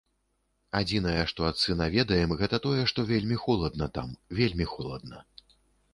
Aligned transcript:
Адзінае, 0.79 1.17
што 1.31 1.45
ад 1.49 1.59
сына 1.65 1.85
ведаем, 1.97 2.33
гэта 2.41 2.61
тое, 2.65 2.81
што 2.93 3.07
вельмі 3.15 3.37
холадна 3.45 3.85
там, 3.99 4.09
вельмі 4.41 4.65
холадна. 4.77 5.25